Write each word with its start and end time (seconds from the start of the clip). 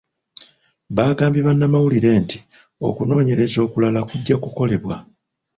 Baagambye 0.95 1.41
bannamawulire 1.47 2.11
nti 2.21 2.37
okunoonyereza 2.87 3.57
okulala 3.65 3.99
kujja 4.09 4.35
kukolebwa. 4.43 4.95